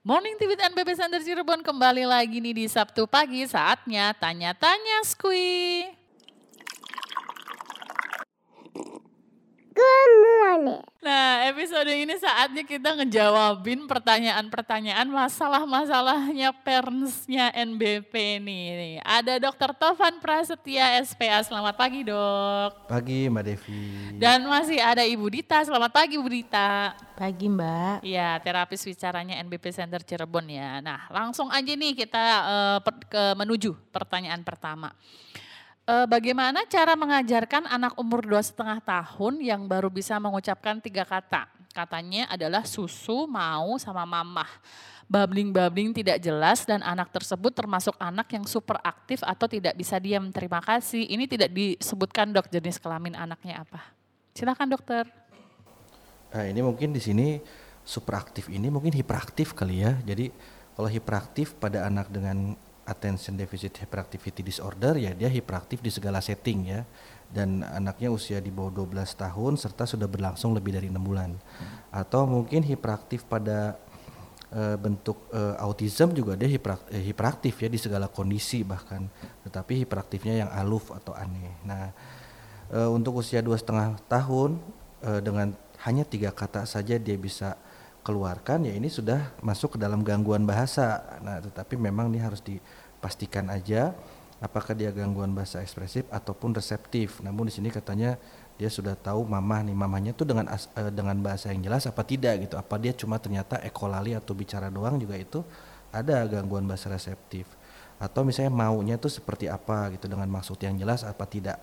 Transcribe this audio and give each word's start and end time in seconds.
Morning 0.00 0.32
TV 0.40 0.56
NBP 0.56 0.96
Center 0.96 1.20
Cirebon 1.20 1.60
kembali 1.60 2.08
lagi 2.08 2.40
nih 2.40 2.56
di 2.56 2.64
Sabtu 2.64 3.04
pagi 3.04 3.44
saatnya 3.44 4.16
tanya-tanya 4.16 5.04
Squee. 5.04 5.99
Morning. 10.60 10.90
Nah 11.00 11.48
episode 11.48 11.88
ini 11.88 12.12
saatnya 12.20 12.60
kita 12.60 12.92
ngejawabin 13.00 13.88
pertanyaan-pertanyaan 13.88 15.08
masalah-masalahnya 15.08 16.52
parents-nya 16.60 17.48
NBP 17.56 18.36
nih. 18.44 19.00
Ada 19.00 19.40
Dr. 19.40 19.72
Tovan 19.72 20.20
Prasetya 20.20 21.00
SPA, 21.00 21.40
selamat 21.40 21.72
pagi 21.80 22.04
dok. 22.04 22.84
Pagi 22.84 23.32
Mbak 23.32 23.44
Devi. 23.48 23.80
Dan 24.20 24.44
masih 24.44 24.76
ada 24.76 25.00
Ibu 25.00 25.32
Dita, 25.32 25.64
selamat 25.64 25.88
pagi 25.88 26.20
Bu 26.20 26.28
Dita. 26.28 26.92
Pagi 27.16 27.48
Mbak. 27.48 28.04
Iya, 28.04 28.36
terapis 28.44 28.84
bicaranya 28.84 29.40
NBP 29.40 29.72
Center 29.72 30.04
Cirebon 30.04 30.44
ya. 30.52 30.84
Nah, 30.84 31.08
langsung 31.08 31.48
aja 31.48 31.72
nih 31.72 31.96
kita 31.96 32.24
uh, 32.44 32.78
per, 32.84 33.08
ke 33.08 33.24
menuju 33.40 33.72
pertanyaan 33.88 34.44
pertama. 34.44 34.92
Uh, 35.90 36.06
bagaimana 36.06 36.62
cara 36.70 36.94
mengajarkan 36.94 37.66
anak 37.66 37.98
umur 37.98 38.22
dua 38.22 38.38
setengah 38.38 38.78
tahun 38.78 39.42
yang 39.42 39.66
baru 39.66 39.90
bisa 39.90 40.14
mengucapkan 40.22 40.78
tiga 40.78 41.02
kata? 41.02 41.50
Katanya 41.74 42.30
adalah 42.30 42.62
susu, 42.62 43.26
mau, 43.26 43.74
sama 43.74 44.06
mamah. 44.06 44.46
Babling-babling 45.10 45.90
tidak 45.90 46.22
jelas 46.22 46.62
dan 46.62 46.78
anak 46.86 47.10
tersebut 47.10 47.50
termasuk 47.50 47.98
anak 47.98 48.30
yang 48.30 48.46
super 48.46 48.78
aktif 48.86 49.18
atau 49.26 49.50
tidak 49.50 49.74
bisa 49.74 49.98
diam. 49.98 50.30
Terima 50.30 50.62
kasih. 50.62 51.10
Ini 51.10 51.26
tidak 51.26 51.50
disebutkan 51.50 52.30
dok 52.30 52.46
jenis 52.46 52.78
kelamin 52.78 53.18
anaknya 53.18 53.66
apa. 53.66 53.90
Silakan 54.30 54.70
dokter. 54.70 55.10
Nah 56.30 56.46
ini 56.46 56.62
mungkin 56.62 56.94
di 56.94 57.02
sini 57.02 57.42
super 57.82 58.14
aktif 58.14 58.46
ini 58.46 58.70
mungkin 58.70 58.94
hiperaktif 58.94 59.58
kali 59.58 59.82
ya. 59.82 59.98
Jadi 60.06 60.30
kalau 60.78 60.86
hiperaktif 60.86 61.58
pada 61.58 61.90
anak 61.90 62.14
dengan 62.14 62.54
attention 62.90 63.38
deficit 63.38 63.78
hyperactivity 63.78 64.42
disorder 64.42 64.98
ya 64.98 65.14
dia 65.14 65.30
hiperaktif 65.30 65.78
di 65.78 65.88
segala 65.88 66.18
setting 66.18 66.58
ya. 66.66 66.82
Dan 67.30 67.62
anaknya 67.62 68.10
usia 68.10 68.42
di 68.42 68.50
bawah 68.50 68.74
12 68.74 69.06
tahun 69.14 69.54
serta 69.54 69.86
sudah 69.86 70.10
berlangsung 70.10 70.50
lebih 70.50 70.74
dari 70.74 70.90
enam 70.90 71.06
bulan. 71.06 71.30
Hmm. 71.30 71.78
atau 71.90 72.22
mungkin 72.26 72.62
hiperaktif 72.62 73.26
pada 73.26 73.78
uh, 74.50 74.76
bentuk 74.78 75.30
uh, 75.30 75.58
autism 75.62 76.14
juga 76.14 76.38
dia 76.38 76.46
hiperak, 76.46 76.86
eh, 76.90 77.02
hiperaktif 77.02 77.54
ya 77.62 77.70
di 77.70 77.78
segala 77.78 78.10
kondisi 78.10 78.66
bahkan. 78.66 79.06
Tetapi 79.46 79.86
hiperaktifnya 79.86 80.46
yang 80.46 80.50
aluf 80.50 80.90
atau 80.90 81.14
aneh. 81.14 81.54
Nah 81.62 81.94
uh, 82.74 82.90
untuk 82.90 83.22
usia 83.22 83.42
dua 83.42 83.58
setengah 83.58 83.98
tahun 84.10 84.58
uh, 85.06 85.20
dengan 85.22 85.54
hanya 85.86 86.04
tiga 86.04 86.30
kata 86.30 86.68
saja 86.68 87.00
dia 87.00 87.16
bisa 87.16 87.56
keluarkan 88.00 88.64
ya 88.64 88.72
ini 88.72 88.88
sudah 88.88 89.36
masuk 89.44 89.76
ke 89.76 89.78
dalam 89.78 90.00
gangguan 90.00 90.48
bahasa. 90.48 91.04
Nah, 91.20 91.38
tetapi 91.40 91.76
memang 91.76 92.08
ini 92.08 92.20
harus 92.20 92.40
dipastikan 92.40 93.52
aja 93.52 93.92
apakah 94.40 94.72
dia 94.72 94.88
gangguan 94.90 95.36
bahasa 95.36 95.60
ekspresif 95.60 96.08
ataupun 96.08 96.56
reseptif. 96.56 97.20
Namun 97.20 97.48
di 97.48 97.52
sini 97.52 97.68
katanya 97.68 98.16
dia 98.56 98.72
sudah 98.72 98.96
tahu 98.96 99.24
mamah 99.28 99.64
nih 99.68 99.76
mamanya 99.76 100.12
tuh 100.16 100.28
dengan 100.28 100.48
uh, 100.48 100.92
dengan 100.92 101.16
bahasa 101.20 101.52
yang 101.52 101.60
jelas 101.60 101.84
apa 101.84 102.02
tidak 102.02 102.48
gitu. 102.48 102.56
Apa 102.56 102.80
dia 102.80 102.96
cuma 102.96 103.20
ternyata 103.20 103.60
ekolali 103.60 104.16
atau 104.16 104.32
bicara 104.32 104.72
doang 104.72 104.96
juga 104.96 105.20
itu 105.20 105.44
ada 105.92 106.24
gangguan 106.24 106.64
bahasa 106.64 106.88
reseptif. 106.88 107.44
Atau 108.00 108.24
misalnya 108.24 108.48
maunya 108.48 108.96
tuh 108.96 109.12
seperti 109.12 109.44
apa 109.44 109.92
gitu 109.92 110.08
dengan 110.08 110.24
maksud 110.32 110.56
yang 110.64 110.80
jelas 110.80 111.04
apa 111.04 111.28
tidak. 111.28 111.60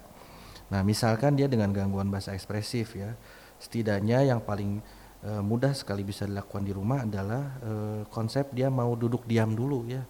Nah, 0.69 0.85
misalkan 0.85 1.33
dia 1.33 1.49
dengan 1.49 1.73
gangguan 1.73 2.13
bahasa 2.13 2.37
ekspresif 2.37 2.93
ya. 2.93 3.17
Setidaknya 3.57 4.21
yang 4.21 4.37
paling 4.37 4.85
e, 5.27 5.31
mudah 5.43 5.75
sekali 5.75 6.07
bisa 6.07 6.23
dilakukan 6.23 6.63
di 6.63 6.71
rumah 6.71 7.03
adalah 7.03 7.43
e, 7.59 7.71
konsep 8.07 8.55
dia 8.55 8.71
mau 8.71 8.95
duduk 8.95 9.27
diam 9.27 9.51
dulu 9.51 9.83
ya. 9.91 10.01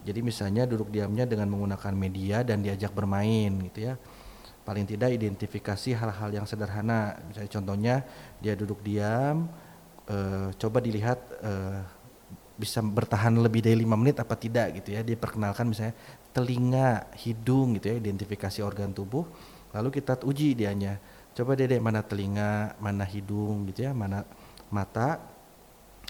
Jadi 0.00 0.20
misalnya 0.24 0.64
duduk 0.64 0.88
diamnya 0.88 1.28
dengan 1.28 1.48
menggunakan 1.52 1.92
media 1.92 2.40
dan 2.44 2.60
diajak 2.60 2.92
bermain 2.92 3.52
gitu 3.72 3.92
ya. 3.92 3.94
Paling 4.64 4.84
tidak 4.84 5.16
identifikasi 5.16 5.96
hal-hal 5.96 6.30
yang 6.32 6.44
sederhana. 6.44 7.16
Misalnya 7.28 7.50
contohnya 7.52 7.94
dia 8.40 8.52
duduk 8.56 8.84
diam, 8.84 9.48
e, 10.04 10.16
coba 10.56 10.78
dilihat 10.84 11.20
e, 11.40 11.52
bisa 12.60 12.84
bertahan 12.84 13.40
lebih 13.40 13.64
dari 13.64 13.80
lima 13.80 13.96
menit 13.96 14.20
apa 14.20 14.36
tidak 14.36 14.76
gitu 14.80 14.92
ya. 14.92 15.00
Dia 15.00 15.16
perkenalkan 15.16 15.68
misalnya 15.68 15.96
telinga, 16.36 17.08
hidung 17.16 17.80
gitu 17.80 17.92
ya, 17.92 17.96
identifikasi 17.96 18.60
organ 18.60 18.92
tubuh. 18.92 19.24
Lalu 19.72 20.00
kita 20.00 20.20
uji 20.24 20.52
dianya. 20.52 21.00
Coba 21.30 21.54
deh 21.54 21.78
mana 21.78 22.02
telinga, 22.02 22.74
mana 22.82 23.06
hidung 23.06 23.70
gitu 23.70 23.86
ya, 23.86 23.94
mana 23.94 24.26
mata 24.70 25.20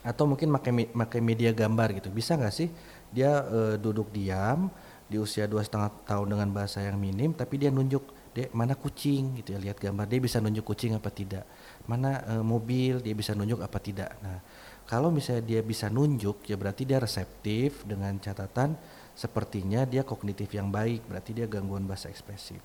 atau 0.01 0.25
mungkin 0.25 0.49
pakai 0.49 0.89
pakai 0.93 1.21
media 1.21 1.53
gambar 1.53 2.01
gitu. 2.01 2.09
Bisa 2.09 2.37
nggak 2.37 2.55
sih? 2.55 2.69
Dia 3.13 3.45
e, 3.45 3.61
duduk 3.77 4.09
diam 4.15 4.73
di 5.11 5.19
usia 5.21 5.45
dua 5.45 5.61
setengah 5.61 5.91
tahun 6.07 6.31
dengan 6.33 6.49
bahasa 6.55 6.81
yang 6.81 6.97
minim 6.97 7.35
tapi 7.35 7.61
dia 7.61 7.69
nunjuk 7.69 8.33
dek 8.33 8.55
mana 8.57 8.73
kucing? 8.79 9.37
Gitu 9.43 9.53
ya 9.53 9.59
lihat 9.61 9.77
gambar. 9.77 10.09
Dia 10.09 10.21
bisa 10.23 10.41
nunjuk 10.41 10.65
kucing 10.65 10.97
apa 10.97 11.13
tidak. 11.13 11.45
Mana 11.85 12.25
e, 12.25 12.35
mobil? 12.41 13.05
Dia 13.05 13.13
bisa 13.13 13.37
nunjuk 13.37 13.61
apa 13.61 13.77
tidak. 13.77 14.17
Nah 14.25 14.41
kalau 14.89 15.13
misalnya 15.13 15.45
dia 15.45 15.61
bisa 15.61 15.93
nunjuk 15.93 16.49
ya 16.49 16.57
berarti 16.57 16.89
dia 16.89 16.99
reseptif 16.99 17.85
dengan 17.85 18.17
catatan 18.17 18.75
sepertinya 19.13 19.85
dia 19.85 20.01
kognitif 20.01 20.49
yang 20.57 20.73
baik. 20.73 21.05
Berarti 21.05 21.37
dia 21.37 21.45
gangguan 21.45 21.85
bahasa 21.85 22.09
ekspresif. 22.09 22.65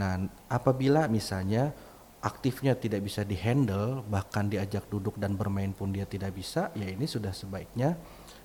Nah 0.00 0.24
apabila 0.48 1.04
misalnya 1.04 1.76
aktifnya 2.22 2.78
tidak 2.78 3.02
bisa 3.02 3.26
dihandle 3.26 4.06
bahkan 4.06 4.46
diajak 4.46 4.86
duduk 4.86 5.18
dan 5.18 5.34
bermain 5.34 5.74
pun 5.74 5.90
dia 5.90 6.06
tidak 6.06 6.38
bisa 6.38 6.70
ya 6.78 6.86
ini 6.86 7.04
sudah 7.04 7.34
sebaiknya 7.34 7.98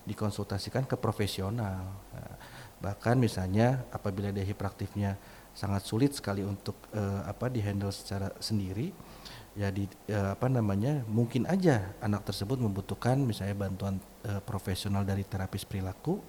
dikonsultasikan 0.09 0.89
ke 0.89 0.97
profesional 0.97 1.85
nah, 2.09 2.35
bahkan 2.81 3.17
misalnya 3.17 3.85
apabila 3.93 4.33
dia 4.33 4.45
hiperaktifnya 4.45 5.17
sangat 5.53 5.85
sulit 5.85 6.13
sekali 6.13 6.45
untuk 6.45 6.77
uh, 6.93 7.25
apa 7.25 7.49
dihandle 7.49 7.89
secara 7.89 8.29
sendiri 8.37 8.93
ya 9.57 9.73
di 9.73 9.89
uh, 10.13 10.37
apa 10.37 10.45
namanya 10.49 11.01
mungkin 11.09 11.49
aja 11.49 11.97
anak 12.01 12.29
tersebut 12.29 12.61
membutuhkan 12.61 13.17
misalnya 13.17 13.57
bantuan 13.57 13.97
uh, 14.29 14.41
profesional 14.41 15.01
dari 15.01 15.25
terapis 15.25 15.65
perilaku 15.65 16.21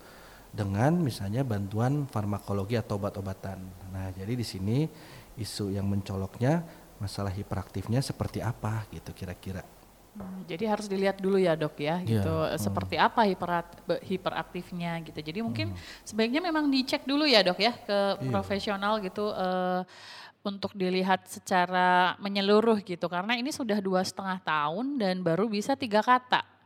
dengan 0.49 0.97
misalnya 0.97 1.45
bantuan 1.45 2.09
farmakologi 2.09 2.81
atau 2.81 2.97
obat-obatan. 2.97 3.61
Nah, 3.93 4.09
jadi 4.17 4.33
di 4.33 4.47
sini 4.49 4.89
isu 5.37 5.77
yang 5.77 5.85
mencoloknya 5.87 6.65
masalah 6.99 7.31
hiperaktifnya 7.33 8.03
seperti 8.03 8.43
apa 8.43 8.87
gitu 8.91 9.15
kira-kira. 9.15 9.63
Hmm, 10.19 10.43
jadi 10.51 10.75
harus 10.75 10.91
dilihat 10.91 11.23
dulu 11.23 11.39
ya 11.39 11.55
dok 11.55 11.79
ya, 11.79 12.03
iya, 12.03 12.19
gitu 12.19 12.35
hmm. 12.35 12.59
seperti 12.59 12.99
apa 12.99 13.23
hiperat, 13.23 13.67
hiperaktifnya 14.03 14.99
gitu. 15.07 15.21
Jadi 15.23 15.39
mungkin 15.47 15.71
hmm. 15.71 16.03
sebaiknya 16.03 16.43
memang 16.43 16.67
dicek 16.67 17.07
dulu 17.07 17.23
ya 17.23 17.47
dok 17.47 17.59
ya 17.63 17.73
ke 17.79 17.99
iya. 18.19 18.31
profesional 18.35 18.99
gitu 18.99 19.31
uh, 19.31 19.87
untuk 20.43 20.75
dilihat 20.75 21.23
secara 21.31 22.19
menyeluruh 22.19 22.83
gitu. 22.83 23.07
Karena 23.07 23.39
ini 23.39 23.55
sudah 23.55 23.79
dua 23.79 24.03
setengah 24.03 24.43
tahun 24.43 24.99
dan 24.99 25.23
baru 25.23 25.47
bisa 25.47 25.79
tiga 25.79 26.03
kata 26.03 26.58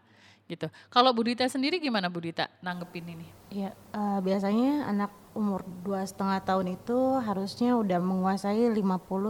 gitu. 0.51 0.67
Kalau 0.91 1.15
Budita 1.15 1.47
sendiri 1.47 1.79
gimana 1.79 2.11
Budita 2.11 2.51
nanggepin 2.61 3.07
ini? 3.07 3.27
Ya 3.53 3.77
uh, 3.95 4.19
biasanya 4.25 4.89
anak 4.89 5.11
umur 5.33 5.65
dua 5.85 6.05
setengah 6.05 6.45
tahun 6.45 6.77
itu 6.77 6.99
harusnya 7.25 7.77
udah 7.81 8.01
menguasai 8.01 8.69
50 8.69 8.79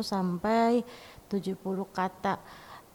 sampai 0.03 0.83
70 1.31 1.63
kata. 1.95 2.43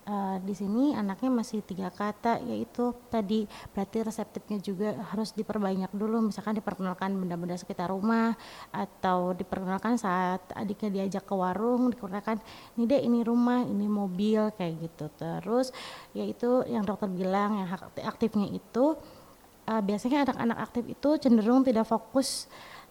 Uh, 0.07 0.40
di 0.40 0.56
sini 0.56 0.95
anaknya 0.95 1.28
masih 1.28 1.59
tiga 1.68 1.91
kata 1.91 2.40
yaitu 2.47 2.95
tadi 3.12 3.44
berarti 3.75 4.07
reseptifnya 4.07 4.56
juga 4.63 4.95
harus 5.12 5.35
diperbanyak 5.35 5.91
dulu. 5.91 6.31
Misalkan 6.31 6.56
diperkenalkan 6.56 7.12
benda-benda 7.12 7.59
sekitar 7.59 7.91
rumah 7.91 8.31
atau 8.72 9.35
diperkenalkan 9.35 10.00
saat 10.00 10.40
adiknya 10.56 10.95
diajak 10.95 11.28
ke 11.28 11.35
warung 11.35 11.91
diperkenalkan 11.91 12.40
ini 12.79 12.88
deh 12.88 13.03
ini 13.03 13.19
rumah 13.19 13.68
ini 13.68 13.84
mobil 13.84 14.47
kayak 14.56 14.79
gitu. 14.79 15.12
Terus 15.19 15.75
yaitu 16.16 16.63
yang 16.72 16.88
dokter 16.88 17.12
bilang 17.12 17.59
yang 17.59 17.68
aktifnya 18.07 18.47
itu 18.47 18.95
uh, 19.68 19.81
biasanya 19.84 20.24
anak-anak 20.24 20.57
aktif 20.71 20.83
itu 20.88 21.10
cenderung 21.19 21.68
tidak 21.68 21.83
fokus 21.83 22.48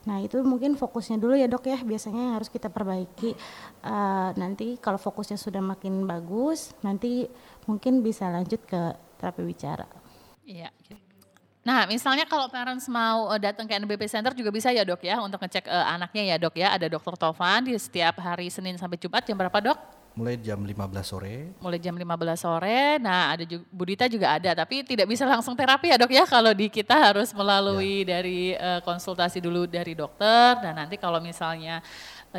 Nah 0.07 0.23
itu 0.23 0.39
mungkin 0.47 0.79
fokusnya 0.79 1.19
dulu 1.19 1.35
ya 1.35 1.51
dok 1.51 1.67
ya 1.67 1.83
biasanya 1.83 2.31
yang 2.31 2.35
harus 2.39 2.47
kita 2.47 2.71
perbaiki. 2.71 3.35
Uh, 3.83 4.31
nanti 4.39 4.79
kalau 4.79 4.97
fokusnya 4.97 5.35
sudah 5.35 5.59
makin 5.59 6.07
bagus, 6.07 6.73
nanti 6.87 7.27
mungkin 7.67 8.01
bisa 8.01 8.31
lanjut 8.31 8.63
ke 8.63 8.95
terapi 9.19 9.43
bicara. 9.43 9.87
Iya. 10.47 10.71
Nah 11.67 11.83
misalnya 11.91 12.31
kalau 12.31 12.47
parents 12.47 12.87
mau 12.87 13.27
uh, 13.27 13.41
datang 13.43 13.67
ke 13.67 13.75
NBP 13.75 14.07
Center 14.07 14.31
juga 14.31 14.55
bisa 14.55 14.71
ya 14.71 14.87
dok 14.87 15.03
ya 15.03 15.19
untuk 15.19 15.43
ngecek 15.43 15.67
uh, 15.67 15.87
anaknya 15.99 16.23
ya 16.31 16.37
dok 16.39 16.55
ya. 16.55 16.71
Ada 16.71 16.87
dokter 16.87 17.19
Tovan 17.19 17.67
di 17.67 17.75
setiap 17.75 18.23
hari 18.23 18.47
Senin 18.47 18.79
sampai 18.79 19.03
Jumat 19.03 19.27
jam 19.27 19.35
berapa 19.35 19.59
dok? 19.59 19.96
Mulai 20.17 20.41
jam 20.41 20.57
15 20.65 21.05
sore. 21.05 21.53
Mulai 21.61 21.79
jam 21.79 21.93
15 21.93 22.41
sore. 22.41 22.97
Nah, 23.05 23.37
ada 23.37 23.45
juga 23.45 23.65
Budita 23.69 24.09
juga 24.09 24.41
ada, 24.41 24.57
tapi 24.57 24.81
tidak 24.81 25.13
bisa 25.13 25.29
langsung 25.29 25.53
terapi 25.53 25.93
ya, 25.93 26.01
Dok 26.01 26.09
ya. 26.09 26.25
Kalau 26.25 26.57
di 26.57 26.73
kita 26.73 26.97
harus 26.97 27.37
melalui 27.37 28.03
ya. 28.03 28.17
dari 28.17 28.57
uh, 28.57 28.81
konsultasi 28.81 29.45
dulu 29.45 29.69
dari 29.69 29.93
dokter 29.93 30.57
dan 30.65 30.81
nanti 30.81 30.97
kalau 30.97 31.21
misalnya 31.21 31.85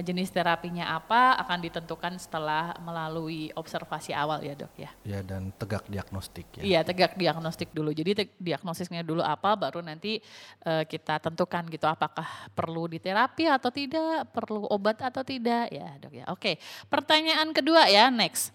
jenis 0.02 0.30
terapinya 0.34 0.96
apa 0.96 1.38
akan 1.42 1.60
ditentukan 1.64 2.18
setelah 2.18 2.76
melalui 2.82 3.50
observasi 3.54 4.14
awal 4.14 4.42
ya 4.42 4.54
dok 4.54 4.74
ya. 4.78 4.92
Ya 5.06 5.20
dan 5.22 5.54
tegak 5.56 5.86
diagnostik 5.88 6.48
ya. 6.58 6.64
Iya 6.64 6.80
tegak 6.86 7.16
diagnostik 7.16 7.72
dulu. 7.72 7.94
Jadi 7.94 8.30
diagnosisnya 8.38 9.02
dulu 9.06 9.22
apa 9.22 9.54
baru 9.58 9.84
nanti 9.86 10.20
uh, 10.66 10.84
kita 10.86 11.22
tentukan 11.22 11.66
gitu 11.70 11.86
apakah 11.86 12.26
perlu 12.54 12.90
diterapi 12.90 13.50
atau 13.50 13.70
tidak, 13.70 14.30
perlu 14.34 14.66
obat 14.70 15.02
atau 15.04 15.22
tidak 15.22 15.70
ya 15.70 15.94
dok 16.02 16.14
ya. 16.14 16.26
Oke 16.34 16.58
pertanyaan 16.88 17.54
kedua 17.54 17.86
ya 17.90 18.10
next. 18.10 18.54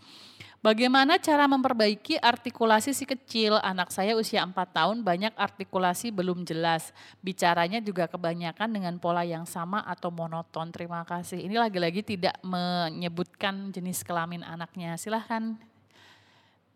Bagaimana 0.62 1.18
cara 1.18 1.50
memperbaiki 1.50 2.22
artikulasi 2.22 2.94
si 2.94 3.02
kecil? 3.02 3.58
Anak 3.66 3.90
saya 3.90 4.14
usia 4.14 4.46
4 4.46 4.54
tahun 4.54 5.02
banyak 5.02 5.34
artikulasi 5.34 6.14
belum 6.14 6.46
jelas. 6.46 6.94
Bicaranya 7.18 7.82
juga 7.82 8.06
kebanyakan 8.06 8.70
dengan 8.70 8.94
pola 9.02 9.26
yang 9.26 9.42
sama 9.42 9.82
atau 9.82 10.14
monoton. 10.14 10.70
Terima 10.70 11.02
kasih. 11.02 11.42
Ini 11.42 11.58
lagi-lagi 11.58 12.06
tidak 12.06 12.38
menyebutkan 12.46 13.74
jenis 13.74 14.06
kelamin 14.06 14.46
anaknya. 14.46 14.94
Silahkan 14.94 15.58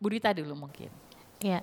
Budita 0.03 0.35
dulu 0.35 0.67
mungkin. 0.67 0.91
Ya, 1.39 1.63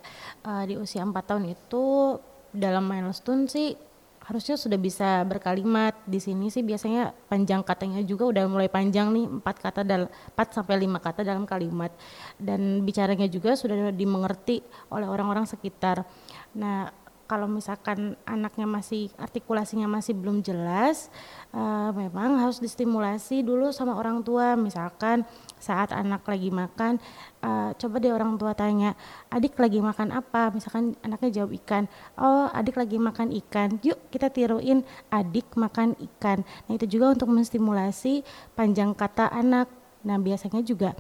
di 0.64 0.80
usia 0.80 1.04
4 1.04 1.14
tahun 1.28 1.52
itu 1.52 2.16
dalam 2.56 2.88
milestone 2.88 3.52
sih 3.52 3.76
harusnya 4.24 4.56
sudah 4.56 4.80
bisa 4.80 5.28
berkalimat 5.28 5.92
di 6.08 6.16
sini 6.16 6.48
sih 6.48 6.64
biasanya 6.64 7.12
panjang 7.28 7.60
katanya 7.60 8.00
juga 8.08 8.32
udah 8.32 8.44
mulai 8.48 8.72
panjang 8.72 9.12
nih 9.12 9.26
empat 9.28 9.56
kata 9.60 9.82
dalam 9.84 10.08
empat 10.08 10.48
sampai 10.56 10.80
lima 10.80 11.04
kata 11.04 11.28
dalam 11.28 11.44
kalimat 11.44 11.92
dan 12.40 12.80
bicaranya 12.88 13.28
juga 13.28 13.60
sudah 13.60 13.92
dimengerti 13.92 14.64
oleh 14.96 15.12
orang-orang 15.12 15.44
sekitar. 15.44 16.08
Nah 16.56 17.03
kalau 17.34 17.50
misalkan 17.50 18.14
anaknya 18.30 18.70
masih 18.70 19.10
artikulasinya 19.18 19.90
masih 19.90 20.14
belum 20.14 20.46
jelas, 20.46 21.10
uh, 21.50 21.90
memang 21.90 22.38
harus 22.38 22.62
distimulasi 22.62 23.42
dulu 23.42 23.74
sama 23.74 23.98
orang 23.98 24.22
tua. 24.22 24.54
Misalkan 24.54 25.26
saat 25.58 25.90
anak 25.90 26.22
lagi 26.30 26.54
makan, 26.54 27.02
uh, 27.42 27.74
coba 27.74 27.98
deh 27.98 28.14
orang 28.14 28.38
tua 28.38 28.54
tanya, 28.54 28.94
adik 29.34 29.58
lagi 29.58 29.82
makan 29.82 30.14
apa? 30.14 30.54
Misalkan 30.54 30.94
anaknya 31.02 31.42
jawab 31.42 31.58
ikan, 31.66 31.90
oh 32.22 32.54
adik 32.54 32.78
lagi 32.78 33.02
makan 33.02 33.34
ikan. 33.42 33.82
Yuk 33.82 33.98
kita 34.14 34.30
tiruin 34.30 34.86
adik 35.10 35.58
makan 35.58 35.98
ikan. 36.14 36.46
Nah 36.70 36.78
itu 36.78 36.86
juga 36.86 37.18
untuk 37.18 37.34
menstimulasi 37.34 38.22
panjang 38.54 38.94
kata 38.94 39.34
anak. 39.34 39.74
Nah 40.06 40.22
biasanya 40.22 40.62
juga 40.62 40.94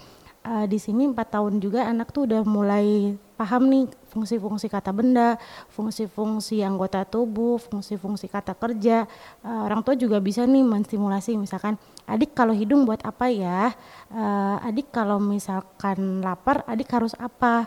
uh, 0.50 0.66
di 0.68 0.78
sini 0.82 1.08
empat 1.10 1.38
tahun 1.38 1.62
juga 1.62 1.88
anak 1.88 2.10
tuh 2.10 2.26
udah 2.28 2.42
mulai 2.42 3.16
paham 3.40 3.70
nih 3.70 3.86
fungsi-fungsi 4.14 4.70
kata 4.70 4.94
benda, 4.94 5.42
fungsi-fungsi 5.74 6.62
anggota 6.62 7.02
tubuh, 7.10 7.58
fungsi-fungsi 7.58 8.30
kata 8.30 8.54
kerja. 8.54 9.10
Uh, 9.42 9.66
orang 9.66 9.82
tua 9.82 9.98
juga 9.98 10.22
bisa 10.22 10.46
nih 10.46 10.62
menstimulasi 10.62 11.34
misalkan 11.34 11.82
adik 12.06 12.38
kalau 12.38 12.54
hidung 12.54 12.86
buat 12.86 13.02
apa 13.02 13.34
ya? 13.34 13.74
Uh, 14.14 14.62
adik 14.62 14.94
kalau 14.94 15.18
misalkan 15.18 16.22
lapar, 16.22 16.62
adik 16.70 16.94
harus 16.94 17.18
apa? 17.18 17.66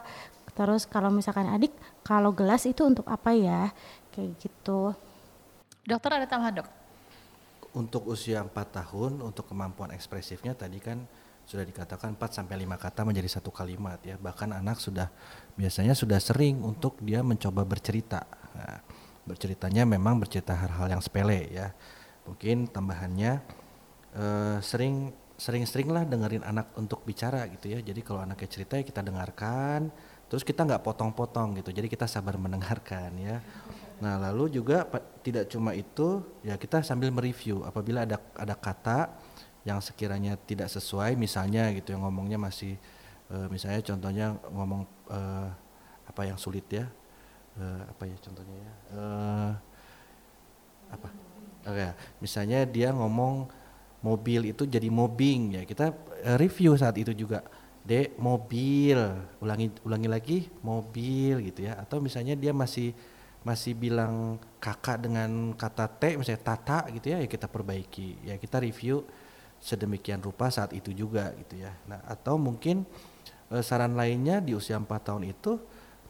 Terus 0.55 0.87
kalau 0.87 1.11
misalkan 1.11 1.51
adik 1.51 1.75
kalau 2.07 2.31
gelas 2.31 2.63
itu 2.65 2.87
untuk 2.87 3.05
apa 3.11 3.35
ya? 3.35 3.75
Kayak 4.15 4.39
gitu. 4.39 4.95
Dokter 5.83 6.23
ada 6.23 6.27
tambahan 6.31 6.63
dok? 6.63 6.69
Untuk 7.77 8.09
usia 8.09 8.41
4 8.41 8.55
tahun, 8.73 9.21
untuk 9.21 9.45
kemampuan 9.53 9.93
ekspresifnya 9.93 10.57
tadi 10.57 10.81
kan 10.81 11.05
sudah 11.47 11.63
dikatakan 11.63 12.19
4 12.19 12.43
sampai 12.43 12.67
5 12.67 12.75
kata 12.75 13.07
menjadi 13.07 13.39
satu 13.39 13.55
kalimat 13.55 14.03
ya. 14.03 14.19
Bahkan 14.19 14.51
anak 14.51 14.83
sudah 14.83 15.07
biasanya 15.55 15.95
sudah 15.95 16.19
sering 16.19 16.59
untuk 16.67 16.99
dia 16.99 17.23
mencoba 17.23 17.63
bercerita. 17.63 18.27
Nah, 18.59 18.83
berceritanya 19.23 19.87
memang 19.87 20.19
bercerita 20.19 20.59
hal-hal 20.59 20.99
yang 20.99 21.03
sepele 21.03 21.47
ya. 21.55 21.71
Mungkin 22.27 22.67
tambahannya 22.67 23.39
eh, 24.19 24.59
sering 24.59 25.15
sering-sering 25.37 25.93
lah 25.93 26.03
dengerin 26.03 26.43
anak 26.43 26.75
untuk 26.75 27.07
bicara 27.07 27.47
gitu 27.47 27.71
ya. 27.71 27.79
Jadi 27.79 28.03
kalau 28.03 28.25
anaknya 28.27 28.49
cerita 28.51 28.75
ya 28.75 28.83
kita 28.83 29.05
dengarkan, 29.07 29.93
terus 30.27 30.43
kita 30.43 30.67
nggak 30.67 30.83
potong-potong 30.83 31.63
gitu. 31.63 31.71
Jadi 31.71 31.87
kita 31.87 32.11
sabar 32.11 32.35
mendengarkan 32.41 33.15
ya. 33.23 33.39
Nah 34.03 34.19
lalu 34.19 34.59
juga 34.61 34.83
tidak 35.23 35.47
cuma 35.47 35.73
itu 35.79 36.27
ya 36.43 36.59
kita 36.59 36.83
sambil 36.83 37.15
mereview 37.15 37.63
apabila 37.63 38.03
ada 38.03 38.19
ada 38.35 38.57
kata 38.59 39.15
yang 39.67 39.83
sekiranya 39.83 40.39
tidak 40.39 40.71
sesuai 40.71 41.19
misalnya 41.19 41.75
gitu 41.75 41.91
yang 41.91 42.07
ngomongnya 42.07 42.39
masih 42.39 42.79
uh, 43.35 43.51
misalnya 43.51 43.83
contohnya 43.83 44.27
ngomong 44.55 44.87
uh, 45.11 45.51
apa 46.07 46.23
yang 46.23 46.39
sulit 46.39 46.71
ya? 46.71 46.87
Uh, 47.59 47.83
apa 47.91 48.07
ya 48.07 48.17
contohnya 48.23 48.57
ya? 48.63 48.73
Uh, 48.95 49.53
apa? 50.95 51.09
Oke 51.67 51.83
okay. 51.83 51.91
misalnya 52.23 52.63
dia 52.63 52.95
ngomong 52.95 53.51
mobil 54.07 54.55
itu 54.55 54.63
jadi 54.71 54.87
mobbing 54.87 55.59
ya. 55.59 55.63
Kita 55.67 55.91
review 56.39 56.79
saat 56.79 56.95
itu 56.95 57.11
juga. 57.11 57.43
De 57.83 58.15
mobil. 58.23 58.99
Ulangi 59.43 59.75
ulangi 59.83 60.07
lagi 60.07 60.39
mobil 60.63 61.43
gitu 61.51 61.67
ya. 61.67 61.75
Atau 61.75 61.99
misalnya 61.99 62.39
dia 62.39 62.55
masih 62.55 62.95
masih 63.43 63.75
bilang 63.75 64.39
kakak 64.63 65.07
dengan 65.07 65.55
kata 65.55 65.87
T 65.87 66.19
misalnya 66.19 66.43
tata 66.43 66.87
gitu 66.95 67.11
ya 67.11 67.19
ya 67.19 67.27
kita 67.27 67.51
perbaiki. 67.51 68.23
Ya 68.23 68.39
kita 68.39 68.63
review 68.63 69.03
sedemikian 69.61 70.23
rupa 70.23 70.53
saat 70.53 70.73
itu 70.77 70.93
juga 70.93 71.33
gitu 71.37 71.61
ya. 71.61 71.73
Nah, 71.89 72.01
atau 72.07 72.37
mungkin 72.37 72.85
e, 73.51 73.61
saran 73.65 73.97
lainnya 73.97 74.39
di 74.41 74.53
usia 74.53 74.77
4 74.79 74.87
tahun 75.01 75.27
itu 75.27 75.59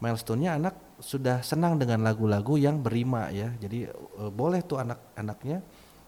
milestone-nya 0.03 0.61
anak 0.61 0.75
sudah 1.01 1.41
senang 1.41 1.77
dengan 1.81 2.05
lagu-lagu 2.05 2.59
yang 2.59 2.81
berima 2.83 3.31
ya. 3.33 3.53
Jadi 3.57 3.87
e, 3.89 4.23
boleh 4.29 4.61
tuh 4.61 4.83
anak-anaknya 4.83 5.63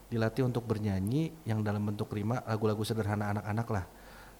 dilatih 0.09 0.45
untuk 0.45 0.65
bernyanyi 0.65 1.31
yang 1.45 1.61
dalam 1.61 1.85
bentuk 1.85 2.09
rima 2.09 2.41
lagu-lagu 2.45 2.81
sederhana 2.81 3.31
anak-anak 3.33 3.67
lah. 3.69 3.85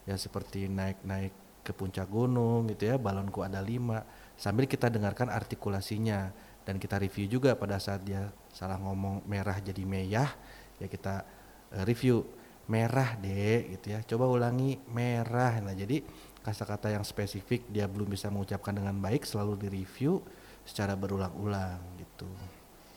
Ya 0.07 0.15
seperti 0.17 0.65
naik-naik 0.65 1.31
ke 1.61 1.71
puncak 1.75 2.09
gunung 2.09 2.65
gitu 2.71 2.89
ya, 2.89 2.95
balonku 2.97 3.45
ada 3.45 3.61
lima 3.61 4.01
sambil 4.39 4.65
kita 4.65 4.87
dengarkan 4.87 5.27
artikulasinya 5.27 6.31
dan 6.63 6.79
kita 6.79 6.95
review 6.95 7.27
juga 7.27 7.59
pada 7.59 7.75
saat 7.75 8.07
dia 8.07 8.31
salah 8.55 8.79
ngomong 8.79 9.27
merah 9.27 9.59
jadi 9.59 9.83
meyah 9.83 10.31
ya 10.79 10.87
kita 10.87 11.27
uh, 11.75 11.83
review 11.83 12.23
merah 12.69 13.17
deh 13.17 13.75
gitu 13.75 13.97
ya. 13.97 13.99
Coba 14.05 14.29
ulangi 14.29 14.77
merah. 14.93 15.57
Nah 15.59 15.73
jadi 15.73 16.05
kata-kata 16.45 16.93
yang 16.93 17.03
spesifik 17.03 17.67
dia 17.67 17.89
belum 17.89 18.07
bisa 18.07 18.31
mengucapkan 18.31 18.71
dengan 18.71 18.95
baik 19.01 19.25
selalu 19.27 19.57
direview 19.59 20.21
secara 20.63 20.93
berulang-ulang 20.93 21.81
gitu. 21.97 22.29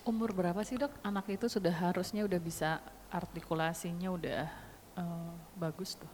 Umur 0.05 0.37
berapa 0.37 0.61
sih 0.63 0.77
dok? 0.77 0.93
Anak 1.01 1.31
itu 1.33 1.49
sudah 1.49 1.73
harusnya 1.73 2.27
udah 2.29 2.41
bisa 2.43 2.85
artikulasinya 3.09 4.09
udah 4.13 4.43
uh, 5.01 5.33
bagus 5.57 5.97
tuh. 5.97 6.11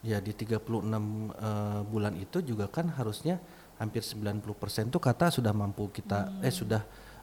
Ya 0.00 0.16
di 0.16 0.32
36 0.32 0.64
uh, 0.64 0.88
eh, 0.88 1.80
bulan 1.84 2.16
itu 2.16 2.40
juga 2.40 2.70
kan 2.72 2.88
harusnya 2.88 3.36
hampir 3.76 4.00
90% 4.00 4.44
tuh 4.92 5.00
kata 5.00 5.28
sudah 5.28 5.52
mampu 5.52 5.88
kita 5.92 6.28
hmm. 6.28 6.44
eh 6.44 6.52
sudah 6.52 6.82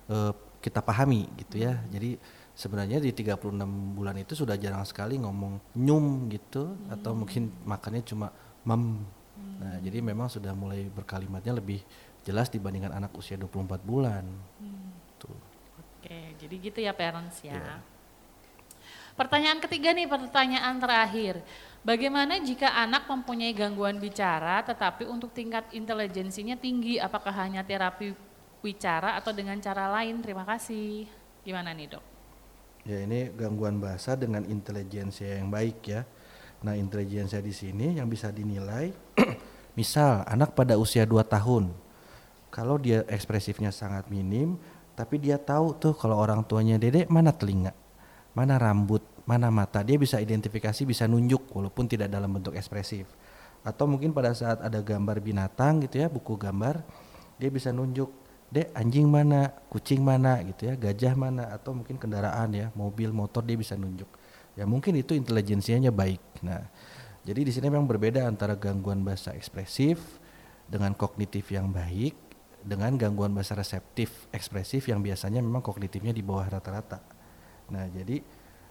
uh, 0.10 0.34
kita 0.62 0.82
pahami 0.82 1.26
gitu 1.42 1.62
ya. 1.62 1.74
Hmm. 1.74 1.90
jadi 1.90 2.10
sebenarnya 2.58 2.98
di 2.98 3.14
36 3.14 3.54
bulan 3.94 4.18
itu 4.18 4.34
sudah 4.34 4.58
jarang 4.58 4.82
sekali 4.82 5.22
ngomong 5.22 5.78
nyum 5.78 6.26
gitu 6.34 6.74
hmm. 6.74 6.96
atau 6.98 7.14
mungkin 7.14 7.54
makannya 7.62 8.02
cuma 8.02 8.34
mem. 8.66 9.06
Hmm. 9.38 9.58
Nah, 9.62 9.78
jadi 9.86 10.02
memang 10.02 10.26
sudah 10.26 10.58
mulai 10.58 10.90
berkalimatnya 10.90 11.54
lebih 11.62 11.86
jelas 12.26 12.50
dibandingkan 12.50 12.98
anak 12.98 13.14
usia 13.14 13.38
24 13.38 13.78
bulan. 13.86 14.26
Hmm. 14.58 14.90
Tuh. 15.22 15.38
Oke, 16.02 16.34
jadi 16.42 16.56
gitu 16.58 16.80
ya 16.82 16.98
parents 16.98 17.46
ya. 17.46 17.62
Yeah. 17.62 17.80
Pertanyaan 19.14 19.62
ketiga 19.62 19.94
nih, 19.94 20.10
pertanyaan 20.10 20.78
terakhir. 20.82 21.42
Bagaimana 21.86 22.42
jika 22.42 22.74
anak 22.74 23.06
mempunyai 23.06 23.54
gangguan 23.54 24.02
bicara 24.02 24.66
tetapi 24.66 25.06
untuk 25.06 25.30
tingkat 25.34 25.70
intelijensinya 25.74 26.58
tinggi, 26.58 26.98
apakah 26.98 27.34
hanya 27.34 27.62
terapi 27.62 28.18
bicara 28.66 29.14
atau 29.18 29.30
dengan 29.30 29.58
cara 29.62 29.90
lain? 29.90 30.22
Terima 30.26 30.46
kasih. 30.46 31.06
Gimana 31.42 31.74
nih, 31.74 31.98
Dok? 31.98 32.17
Ya 32.88 33.04
ini 33.04 33.28
gangguan 33.36 33.84
bahasa 33.84 34.16
dengan 34.16 34.48
intelijensia 34.48 35.44
yang 35.44 35.52
baik 35.52 35.84
ya. 35.84 36.08
Nah 36.64 36.72
intelijensia 36.80 37.44
di 37.44 37.52
sini 37.52 38.00
yang 38.00 38.08
bisa 38.08 38.32
dinilai, 38.32 38.96
misal 39.80 40.24
anak 40.24 40.56
pada 40.56 40.80
usia 40.80 41.04
2 41.04 41.20
tahun, 41.28 41.76
kalau 42.48 42.80
dia 42.80 43.04
ekspresifnya 43.12 43.76
sangat 43.76 44.08
minim, 44.08 44.56
tapi 44.96 45.20
dia 45.20 45.36
tahu 45.36 45.76
tuh 45.76 45.94
kalau 46.00 46.16
orang 46.16 46.48
tuanya 46.48 46.80
dedek 46.80 47.12
mana 47.12 47.36
telinga, 47.36 47.76
mana 48.32 48.56
rambut, 48.56 49.04
mana 49.28 49.52
mata, 49.52 49.84
dia 49.84 50.00
bisa 50.00 50.24
identifikasi, 50.24 50.88
bisa 50.88 51.06
nunjuk 51.12 51.52
walaupun 51.52 51.92
tidak 51.92 52.08
dalam 52.08 52.32
bentuk 52.32 52.56
ekspresif. 52.56 53.04
Atau 53.68 53.84
mungkin 53.84 54.16
pada 54.16 54.32
saat 54.32 54.64
ada 54.64 54.80
gambar 54.80 55.20
binatang 55.20 55.84
gitu 55.84 56.00
ya, 56.00 56.08
buku 56.08 56.40
gambar, 56.40 56.82
dia 57.36 57.52
bisa 57.52 57.76
nunjuk 57.76 58.10
dek 58.48 58.72
anjing 58.72 59.08
mana, 59.08 59.52
kucing 59.68 60.00
mana 60.00 60.40
gitu 60.48 60.72
ya, 60.72 60.74
gajah 60.80 61.14
mana 61.20 61.52
atau 61.52 61.76
mungkin 61.76 62.00
kendaraan 62.00 62.56
ya, 62.56 62.68
mobil, 62.74 63.12
motor 63.12 63.44
dia 63.44 63.60
bisa 63.60 63.76
nunjuk. 63.76 64.08
Ya 64.56 64.64
mungkin 64.64 64.96
itu 64.98 65.14
intelijensianya 65.14 65.94
baik. 65.94 66.24
Nah, 66.42 66.66
Jadi 67.28 67.44
di 67.44 67.52
sini 67.52 67.68
memang 67.68 67.92
berbeda 67.92 68.24
antara 68.24 68.56
gangguan 68.56 69.04
bahasa 69.04 69.36
ekspresif 69.36 70.00
dengan 70.64 70.96
kognitif 70.96 71.52
yang 71.52 71.76
baik 71.76 72.16
dengan 72.64 72.96
gangguan 72.96 73.36
bahasa 73.36 73.56
reseptif 73.56 74.32
ekspresif 74.32 74.88
yang 74.88 75.04
biasanya 75.04 75.44
memang 75.44 75.60
kognitifnya 75.60 76.16
di 76.16 76.24
bawah 76.24 76.48
rata-rata. 76.48 77.04
Nah, 77.68 77.88
jadi 77.92 78.24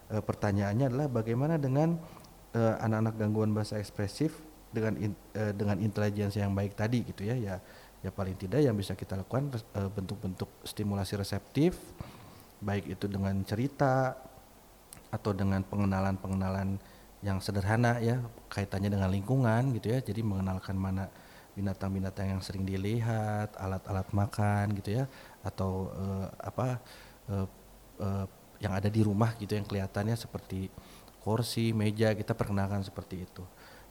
e, 0.08 0.16
pertanyaannya 0.20 0.88
adalah 0.88 1.08
bagaimana 1.12 1.60
dengan 1.60 2.00
eh, 2.56 2.74
anak-anak 2.80 3.14
gangguan 3.20 3.52
bahasa 3.52 3.76
ekspresif 3.76 4.40
dengan 4.72 4.96
in, 4.96 5.12
e, 5.36 5.52
dengan 5.52 5.76
intelijensi 5.76 6.40
yang 6.40 6.56
baik 6.56 6.72
tadi 6.76 7.04
gitu 7.04 7.28
ya. 7.28 7.36
Ya 7.36 7.54
ya 8.04 8.10
paling 8.12 8.36
tidak 8.36 8.60
yang 8.62 8.76
bisa 8.76 8.92
kita 8.92 9.16
lakukan 9.16 9.50
bentuk-bentuk 9.72 10.48
stimulasi 10.62 11.16
reseptif 11.16 11.76
baik 12.60 12.88
itu 12.96 13.06
dengan 13.08 13.36
cerita 13.44 14.16
atau 15.12 15.32
dengan 15.32 15.62
pengenalan-pengenalan 15.64 16.80
yang 17.24 17.40
sederhana 17.40 17.98
ya 17.98 18.20
kaitannya 18.52 18.92
dengan 18.92 19.10
lingkungan 19.10 19.72
gitu 19.76 19.92
ya. 19.92 19.98
Jadi 20.04 20.20
mengenalkan 20.20 20.76
mana 20.76 21.08
binatang-binatang 21.56 22.36
yang 22.36 22.40
sering 22.44 22.68
dilihat 22.68 23.56
alat-alat 23.56 24.08
makan 24.12 24.76
gitu 24.76 25.00
ya 25.00 25.04
atau 25.40 25.88
uh, 25.96 26.28
apa 26.36 26.84
uh, 27.32 27.48
uh, 27.96 28.26
yang 28.60 28.76
ada 28.76 28.92
di 28.92 29.00
rumah 29.00 29.32
gitu 29.40 29.56
yang 29.56 29.64
kelihatannya 29.64 30.20
seperti 30.20 30.68
kursi 31.24 31.72
meja 31.72 32.12
kita 32.12 32.36
perkenalkan 32.36 32.84
seperti 32.84 33.24
itu 33.24 33.40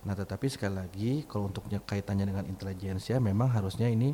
nah 0.06 0.14
tetapi 0.14 0.46
sekali 0.48 0.78
lagi 0.78 1.12
kalau 1.26 1.50
untuk 1.50 1.66
kaitannya 1.66 2.30
dengan 2.30 2.46
intelijensia 2.46 3.18
ya, 3.18 3.20
memang 3.20 3.50
harusnya 3.50 3.90
ini 3.90 4.14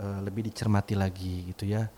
uh, 0.00 0.20
lebih 0.24 0.48
dicermati 0.48 0.96
lagi 0.96 1.52
gitu 1.52 1.68
ya 1.68 1.92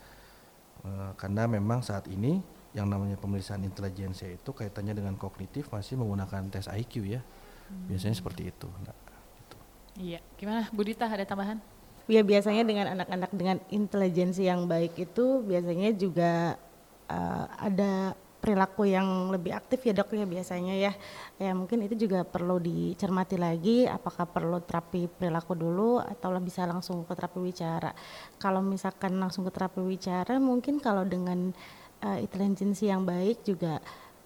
uh, 0.83 1.11
karena 1.15 1.47
memang 1.47 1.79
saat 1.79 2.11
ini 2.11 2.43
yang 2.73 2.89
namanya 2.89 3.15
pemeriksaan 3.21 3.61
intelijensia 3.61 4.33
itu 4.33 4.49
kaitannya 4.49 4.97
dengan 4.97 5.13
kognitif 5.13 5.69
masih 5.69 5.95
menggunakan 6.01 6.49
tes 6.49 6.65
IQ 6.65 7.05
ya. 7.05 7.21
Hmm. 7.21 7.85
Biasanya 7.87 8.17
seperti 8.17 8.49
itu. 8.49 8.67
Nah, 8.81 8.97
gitu. 9.37 9.57
Iya, 10.01 10.19
gimana 10.35 10.67
Bu 10.73 10.81
Dita 10.81 11.05
ada 11.05 11.21
tambahan? 11.23 11.61
Ya 12.09 12.19
biasanya 12.19 12.67
dengan 12.67 12.91
anak-anak 12.99 13.31
dengan 13.31 13.57
intelijensi 13.71 14.43
yang 14.43 14.67
baik 14.67 14.99
itu 14.99 15.39
biasanya 15.45 15.95
juga 15.95 16.59
uh, 17.07 17.45
ada 17.61 18.17
perilaku 18.43 18.83
yang 18.83 19.31
lebih 19.31 19.55
aktif 19.55 19.87
ya 19.87 19.95
dok 19.95 20.11
ya 20.11 20.27
biasanya 20.27 20.75
ya. 20.75 20.91
Ya 21.39 21.55
mungkin 21.55 21.79
itu 21.87 21.95
juga 21.95 22.27
perlu 22.27 22.59
dicermati 22.59 23.39
lagi 23.39 23.87
apakah 23.87 24.27
perlu 24.27 24.59
terapi 24.59 25.07
perilaku 25.07 25.55
dulu 25.55 26.03
atau 26.03 26.35
bisa 26.43 26.67
langsung 26.67 27.07
ke 27.07 27.15
terapi 27.15 27.39
wicara. 27.39 27.95
Kalau 28.35 28.59
misalkan 28.59 29.15
langsung 29.15 29.47
ke 29.47 29.51
terapi 29.55 29.79
wicara 29.79 30.35
mungkin 30.43 30.83
kalau 30.83 31.07
dengan 31.07 31.55
uh, 32.03 32.17
intelijensi 32.19 32.91
yang 32.91 33.07
baik 33.07 33.47
juga 33.47 33.79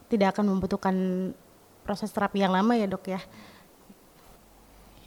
tidak 0.10 0.34
akan 0.34 0.58
membutuhkan 0.58 0.96
proses 1.86 2.10
terapi 2.10 2.42
yang 2.42 2.58
lama 2.58 2.74
ya 2.74 2.90
dok 2.90 3.06
ya. 3.06 3.22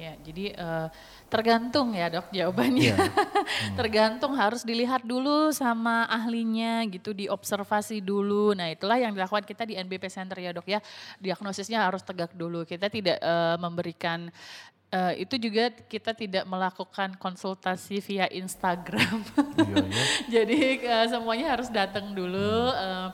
Ya, 0.00 0.16
jadi 0.25 0.57
uh, 0.57 0.88
tergantung 1.28 1.92
ya 1.92 2.09
dok 2.09 2.33
jawabannya. 2.33 2.97
Yeah. 2.97 3.09
Hmm. 3.50 3.75
tergantung 3.75 4.38
harus 4.38 4.62
dilihat 4.62 5.02
dulu 5.02 5.50
sama 5.50 6.07
ahlinya 6.07 6.87
gitu, 6.87 7.11
diobservasi 7.11 7.99
dulu. 7.99 8.54
Nah 8.54 8.71
itulah 8.71 8.95
yang 8.97 9.11
dilakukan 9.11 9.42
kita 9.42 9.66
di 9.66 9.75
NBP 9.75 10.07
Center 10.07 10.38
ya 10.38 10.54
dok 10.54 10.71
ya. 10.71 10.78
Diagnosisnya 11.19 11.83
harus 11.83 12.00
tegak 12.00 12.30
dulu. 12.33 12.62
Kita 12.62 12.87
tidak 12.87 13.19
uh, 13.21 13.59
memberikan 13.59 14.30
Uh, 14.90 15.14
itu 15.23 15.38
juga 15.38 15.71
kita 15.71 16.11
tidak 16.11 16.42
melakukan 16.50 17.14
konsultasi 17.14 18.02
via 18.02 18.26
Instagram. 18.26 19.23
Iya, 19.38 19.62
iya. 19.62 19.85
Jadi 20.35 20.59
uh, 20.83 21.07
semuanya 21.07 21.54
harus 21.54 21.71
datang 21.71 22.11
dulu 22.11 22.35
hmm. 22.35 22.75
uh, 22.75 23.09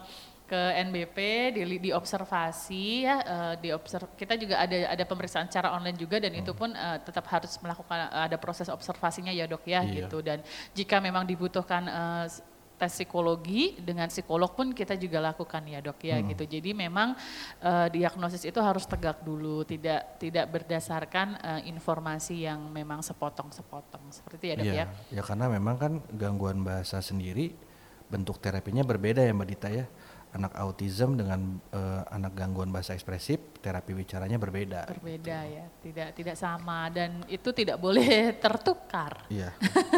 ke 0.47 0.63
NBP 0.87 1.19
di, 1.59 1.91
diobservasi 1.91 3.03
ya 3.03 3.17
uh, 3.19 3.55
diobserv 3.59 4.15
kita 4.15 4.39
juga 4.39 4.63
ada 4.63 4.95
ada 4.95 5.05
pemeriksaan 5.05 5.51
secara 5.51 5.75
online 5.75 5.99
juga 5.99 6.23
dan 6.23 6.31
hmm. 6.31 6.43
itu 6.47 6.53
pun 6.55 6.71
uh, 6.71 7.03
tetap 7.03 7.27
harus 7.27 7.59
melakukan 7.59 8.07
uh, 8.15 8.31
ada 8.31 8.39
proses 8.39 8.71
observasinya 8.71 9.35
ya 9.35 9.51
dok 9.51 9.67
ya 9.67 9.83
iya. 9.83 10.07
gitu 10.07 10.23
dan 10.23 10.47
jika 10.71 11.03
memang 11.03 11.27
dibutuhkan 11.27 11.83
uh, 11.91 12.27
tes 12.77 12.93
psikologi 12.93 13.73
dengan 13.81 14.07
psikolog 14.13 14.53
pun 14.53 14.77
kita 14.77 15.01
juga 15.01 15.19
lakukan 15.19 15.65
ya 15.65 15.81
dok 15.81 15.97
ya 16.05 16.21
hmm. 16.21 16.29
gitu. 16.37 16.45
Jadi 16.45 16.77
memang 16.77 17.17
uh, 17.65 17.89
diagnosis 17.89 18.45
itu 18.45 18.61
harus 18.61 18.85
tegak 18.85 19.25
dulu, 19.25 19.65
tidak 19.65 20.21
tidak 20.21 20.45
berdasarkan 20.53 21.41
uh, 21.41 21.61
informasi 21.65 22.45
yang 22.45 22.61
memang 22.69 23.01
sepotong-sepotong 23.01 24.13
seperti 24.13 24.53
itu 24.53 24.53
ya 24.53 24.55
dok 24.55 24.67
ya. 24.69 24.75
Ya, 24.77 24.87
ya 25.09 25.23
karena 25.25 25.49
memang 25.49 25.77
kan 25.81 25.93
gangguan 26.13 26.61
bahasa 26.61 27.01
sendiri 27.01 27.57
bentuk 28.07 28.39
terapinya 28.39 28.87
berbeda 28.87 29.25
ya 29.25 29.33
Mbak 29.35 29.49
Dita 29.51 29.69
ya 29.73 29.89
anak 30.35 30.53
autism 30.59 31.17
dengan 31.17 31.61
uh, 31.73 32.03
anak 32.13 32.37
gangguan 32.37 32.69
bahasa 32.69 32.93
ekspresif 32.93 33.41
terapi 33.67 33.99
bicaranya 33.99 34.39
berbeda. 34.39 34.87
Berbeda 34.87 35.39
gitu. 35.43 35.57
ya, 35.59 35.65
tidak 35.83 36.09
tidak 36.15 36.37
sama 36.39 36.87
dan 36.93 37.27
itu 37.27 37.51
tidak 37.51 37.83
boleh 37.83 38.31
tertukar. 38.45 39.27
Iya. 39.27 39.51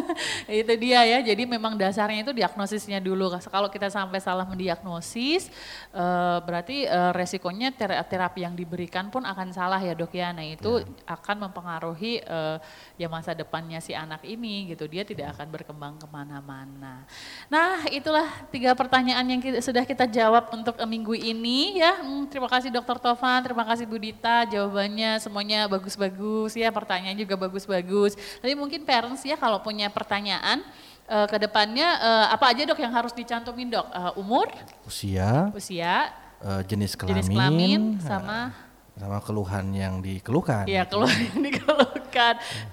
itu 0.64 0.72
dia 0.80 1.04
ya. 1.04 1.18
Jadi 1.20 1.44
memang 1.44 1.76
dasarnya 1.76 2.24
itu 2.24 2.32
diagnosisnya 2.32 3.02
dulu. 3.02 3.28
Kalau 3.50 3.68
kita 3.68 3.92
sampai 3.92 4.24
salah 4.24 4.48
mendiagnosis, 4.48 5.52
uh, 5.92 6.40
berarti 6.40 6.88
uh, 6.88 7.12
resikonya 7.12 7.74
terapi 8.08 8.46
yang 8.46 8.56
diberikan 8.56 9.12
pun 9.12 9.28
akan 9.28 9.52
salah 9.52 9.82
ya 9.82 9.92
dok 9.92 10.16
ya. 10.16 10.32
Nah 10.32 10.46
itu 10.48 10.80
ya. 10.80 11.18
akan 11.18 11.50
mempengaruhi 11.50 12.24
uh, 12.24 12.56
ya 12.96 13.12
masa 13.12 13.36
depannya 13.36 13.84
si 13.84 13.92
anak 13.92 14.24
ini 14.24 14.72
gitu. 14.72 14.88
Dia 14.88 15.04
tidak 15.04 15.36
akan 15.36 15.52
berkembang 15.52 16.00
ke 16.00 16.06
mana-mana. 16.08 17.04
Nah 17.52 17.84
itulah 17.92 18.48
tiga 18.48 18.72
pertanyaan 18.72 19.28
yang 19.28 19.40
kita, 19.44 19.60
sudah 19.60 19.84
kita 19.84 20.08
jawab 20.18 20.50
untuk 20.50 20.74
minggu 20.82 21.14
ini 21.14 21.78
ya. 21.78 22.02
Hmm, 22.02 22.26
terima 22.26 22.50
kasih 22.50 22.74
Dokter 22.74 22.98
Tovan, 22.98 23.38
terima 23.46 23.62
kasih 23.62 23.86
Bu 23.86 24.02
Dita, 24.02 24.42
jawabannya 24.50 25.22
semuanya 25.22 25.70
bagus-bagus 25.70 26.58
ya, 26.58 26.74
pertanyaan 26.74 27.14
juga 27.14 27.38
bagus-bagus. 27.38 28.18
Tapi 28.42 28.58
mungkin 28.58 28.82
parents 28.82 29.22
ya 29.22 29.38
kalau 29.38 29.62
punya 29.62 29.86
pertanyaan 29.86 30.66
uh, 31.06 31.26
ke 31.30 31.38
depannya 31.38 31.86
uh, 32.02 32.26
apa 32.34 32.50
aja 32.50 32.66
dok 32.66 32.82
yang 32.82 32.90
harus 32.90 33.14
dicantumin 33.14 33.70
dok? 33.70 33.86
Uh, 33.94 34.18
umur? 34.18 34.50
Usia? 34.82 35.54
Usia? 35.54 36.10
Uh, 36.42 36.66
jenis 36.66 36.98
kelamin? 36.98 37.14
Jenis 37.22 37.28
kelamin 37.30 37.82
sama? 38.02 38.66
sama 38.98 39.22
keluhan 39.22 39.70
yang 39.70 40.02
dikeluhkan. 40.02 40.66
Iya, 40.66 40.82
keluhan 40.90 41.14
yang 41.30 41.38
dikeluhkan. 41.38 41.97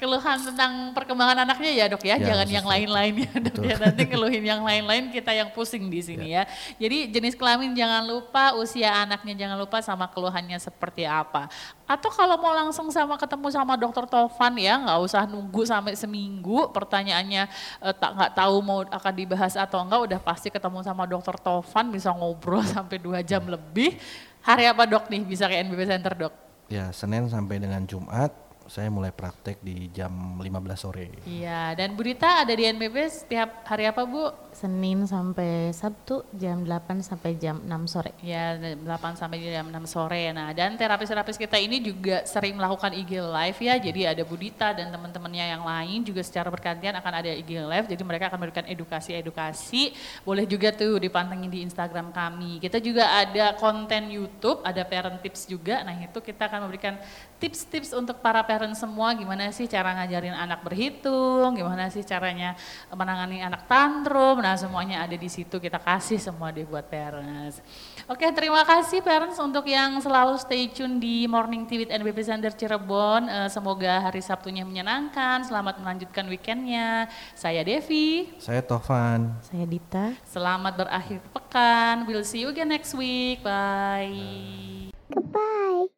Keluhan 0.01 0.37
tentang 0.41 0.91
perkembangan 0.97 1.45
anaknya 1.45 1.71
ya 1.71 1.85
dok 1.91 2.03
ya, 2.03 2.17
ya 2.17 2.33
jangan 2.33 2.47
yang 2.49 2.67
lain-lainnya 2.67 3.31
dok 3.49 3.61
ya. 3.61 3.75
Nanti 3.77 4.03
keluhin 4.09 4.43
yang 4.43 4.61
lain-lain 4.65 5.13
kita 5.13 5.31
yang 5.31 5.49
pusing 5.53 5.87
di 5.87 6.01
sini 6.01 6.33
ya. 6.33 6.43
ya. 6.47 6.81
Jadi 6.87 7.13
jenis 7.13 7.37
kelamin 7.37 7.77
jangan 7.77 8.03
lupa, 8.03 8.57
usia 8.57 8.91
anaknya 9.05 9.45
jangan 9.45 9.57
lupa 9.59 9.79
sama 9.79 10.09
keluhannya 10.09 10.57
seperti 10.57 11.05
apa. 11.05 11.47
Atau 11.85 12.09
kalau 12.09 12.35
mau 12.41 12.53
langsung 12.53 12.89
sama 12.89 13.13
ketemu 13.15 13.47
sama 13.53 13.77
dokter 13.77 14.09
Tovan 14.09 14.53
ya, 14.57 14.81
nggak 14.81 14.99
usah 15.05 15.23
nunggu 15.29 15.61
sampai 15.63 15.93
seminggu. 15.93 16.73
Pertanyaannya 16.73 17.43
eh, 17.85 17.93
tak 17.93 18.11
nggak 18.17 18.31
tahu 18.33 18.55
mau 18.65 18.81
akan 18.81 19.13
dibahas 19.13 19.53
atau 19.53 19.81
enggak, 19.85 20.01
udah 20.13 20.19
pasti 20.19 20.49
ketemu 20.49 20.81
sama 20.81 21.05
dokter 21.05 21.37
Tovan 21.37 21.93
bisa 21.93 22.09
ngobrol 22.09 22.65
sampai 22.75 22.97
dua 22.97 23.21
jam 23.21 23.45
lebih 23.45 23.97
Hari 24.45 24.69
apa 24.69 24.85
dok 24.85 25.09
nih 25.09 25.25
bisa 25.25 25.49
ke 25.49 25.57
NBP 25.57 25.89
Center 25.89 26.13
dok? 26.13 26.33
Ya 26.69 26.93
Senin 26.93 27.25
sampai 27.25 27.57
dengan 27.57 27.81
Jumat 27.89 28.29
saya 28.65 28.89
mulai 28.89 29.13
praktek 29.13 29.61
di 29.61 29.89
jam 29.93 30.41
15 30.41 30.49
sore. 30.73 31.07
Iya, 31.25 31.77
dan 31.77 31.93
Bu 31.93 32.01
Dita 32.01 32.41
ada 32.41 32.53
di 32.53 32.65
NBP 32.65 32.95
setiap 33.09 33.61
hari 33.65 33.85
apa 33.85 34.03
Bu? 34.05 34.33
Senin 34.55 35.03
sampai 35.03 35.69
Sabtu 35.75 36.23
jam 36.31 36.63
8 36.63 37.03
sampai 37.03 37.35
jam 37.35 37.59
6 37.59 37.91
sore. 37.91 38.15
Ya, 38.23 38.55
8 38.55 39.19
sampai 39.19 39.37
jam 39.43 39.67
6 39.67 39.85
sore. 39.85 40.31
Nah, 40.31 40.55
dan 40.55 40.79
terapis-terapis 40.79 41.35
kita 41.35 41.59
ini 41.59 41.83
juga 41.83 42.23
sering 42.23 42.55
melakukan 42.55 42.95
IG 42.95 43.19
live 43.19 43.59
ya. 43.59 43.75
Jadi 43.77 44.01
ada 44.07 44.23
Bu 44.23 44.39
Dita 44.39 44.71
dan 44.71 44.89
teman-temannya 44.89 45.45
yang 45.51 45.63
lain 45.67 46.07
juga 46.07 46.23
secara 46.23 46.47
bergantian 46.47 46.95
akan 46.97 47.13
ada 47.21 47.29
IG 47.35 47.51
live. 47.59 47.85
Jadi 47.91 48.01
mereka 48.07 48.31
akan 48.31 48.39
memberikan 48.41 48.65
edukasi-edukasi. 48.65 49.93
Boleh 50.23 50.47
juga 50.47 50.71
tuh 50.71 50.97
dipantengin 50.97 51.51
di 51.51 51.59
Instagram 51.67 52.15
kami. 52.15 52.63
Kita 52.63 52.79
juga 52.79 53.11
ada 53.11 53.53
konten 53.59 54.07
YouTube, 54.07 54.63
ada 54.63 54.81
parent 54.87 55.19
tips 55.19 55.51
juga. 55.51 55.83
Nah, 55.83 55.99
itu 55.99 56.17
kita 56.23 56.47
akan 56.47 56.65
memberikan 56.65 56.95
tips-tips 57.37 57.91
untuk 57.91 58.23
para 58.23 58.39
parents 58.55 58.79
semua 58.79 59.11
gimana 59.11 59.51
sih 59.51 59.67
cara 59.67 59.91
ngajarin 59.99 60.31
anak 60.31 60.63
berhitung, 60.63 61.59
gimana 61.59 61.91
sih 61.91 62.07
caranya 62.07 62.55
menangani 62.87 63.43
anak 63.43 63.67
tantrum. 63.67 64.39
Nah, 64.39 64.55
semuanya 64.55 65.03
ada 65.03 65.19
di 65.19 65.27
situ 65.27 65.59
kita 65.59 65.75
kasih 65.75 66.15
semua 66.15 66.55
deh 66.55 66.63
buat 66.63 66.87
parents. 66.87 67.59
Oke, 68.07 68.31
terima 68.31 68.63
kasih 68.63 69.03
parents 69.03 69.35
untuk 69.43 69.67
yang 69.67 69.99
selalu 69.99 70.39
stay 70.39 70.71
tune 70.71 71.03
di 71.03 71.27
Morning 71.27 71.67
Tea 71.67 71.83
with 71.83 71.91
NBP 71.91 72.23
Center 72.23 72.55
Cirebon. 72.55 73.27
Eh, 73.27 73.49
semoga 73.51 74.07
hari 74.07 74.23
Sabtunya 74.23 74.63
menyenangkan, 74.63 75.43
selamat 75.43 75.83
melanjutkan 75.83 76.23
weekendnya. 76.31 77.11
Saya 77.35 77.59
Devi. 77.59 78.31
Saya 78.39 78.63
Tovan. 78.63 79.35
Saya 79.43 79.67
Dita. 79.67 80.15
Selamat 80.23 80.79
berakhir 80.79 81.19
pekan. 81.35 82.07
We'll 82.07 82.23
see 82.23 82.47
you 82.47 82.55
again 82.55 82.71
next 82.71 82.95
week. 82.95 83.43
Bye. 83.43 84.95
Goodbye. 85.11 85.94